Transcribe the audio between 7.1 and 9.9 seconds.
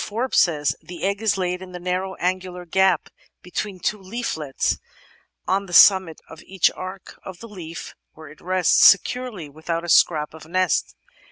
of the leaf, where it rests securely, without a